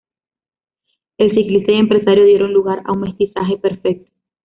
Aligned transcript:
El 1.19 1.29
ciclista 1.35 1.73
y 1.73 1.75
empresario 1.75 2.25
dieron 2.25 2.51
lugar 2.53 2.81
a 2.87 2.91
un 2.93 3.01
mestizaje 3.01 3.57
perfecto. 3.59 4.09